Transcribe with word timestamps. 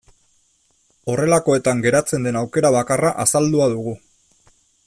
Horrelakoetan 1.15 1.85
geratzen 1.85 2.27
den 2.29 2.41
aukera 2.41 2.75
bakarra 2.79 3.15
azaldua 3.27 3.73
dugu. 3.79 3.99